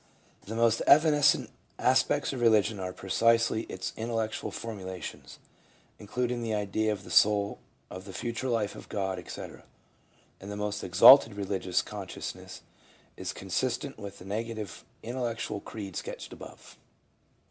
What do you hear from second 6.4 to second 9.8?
the idea of the soul, of the future life, of God, etc.;